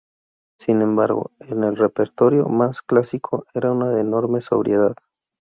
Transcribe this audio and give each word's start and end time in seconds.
Sin 0.59 0.81
embargo, 0.81 1.29
en 1.41 1.63
el 1.63 1.75
repertorio 1.75 2.47
más 2.49 2.81
clásico 2.81 3.45
era 3.53 3.69
de 3.69 3.75
una 3.75 3.99
enorme 3.99 4.41
sobriedad. 4.41 4.95